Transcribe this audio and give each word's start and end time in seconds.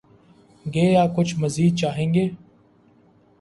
گے 0.65 0.85
یا 0.91 1.05
کچھ 1.15 1.35
مزید 1.39 1.75
چاہیں 1.75 2.13
گے؟ 2.13 2.25